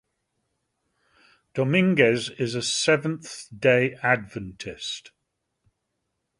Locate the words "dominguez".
1.53-2.31